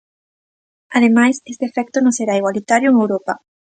Ademais, 0.97 1.35
este 1.51 1.65
efecto 1.69 1.97
non 2.01 2.17
será 2.17 2.33
igualitario 2.39 2.87
en 2.89 2.95
Europa. 3.03 3.33